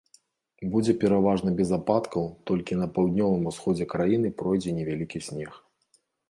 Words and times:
Будзе 0.75 0.93
пераважна 1.03 1.49
без 1.59 1.69
ападкаў, 1.77 2.23
толькі 2.51 2.77
на 2.81 2.87
паўднёвым 2.95 3.43
усходзе 3.53 3.85
краіны 3.93 4.33
пройдзе 4.41 4.75
невялікі 4.79 5.23
снег. 5.29 5.51